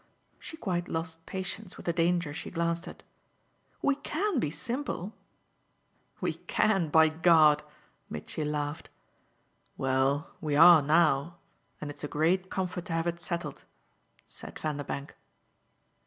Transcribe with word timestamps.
She 0.39 0.57
quite 0.57 0.87
lost 0.89 1.27
patience 1.27 1.77
with 1.77 1.85
the 1.85 1.93
danger 1.93 2.33
she 2.33 2.49
glanced 2.49 2.87
at. 2.87 3.03
"We 3.83 3.93
CAN 3.97 4.39
be 4.39 4.49
simple!" 4.49 5.13
"We 6.19 6.37
CAN, 6.49 6.89
by 6.89 7.07
God!" 7.07 7.61
Mitchy 8.09 8.43
laughed. 8.43 8.89
"Well, 9.77 10.31
we 10.41 10.55
are 10.55 10.81
now 10.81 11.35
and 11.79 11.91
it's 11.91 12.03
a 12.03 12.07
great 12.07 12.49
comfort 12.49 12.85
to 12.85 12.93
have 12.93 13.05
it 13.05 13.19
settled," 13.19 13.63
said 14.25 14.57
Vanderbank. 14.57 15.13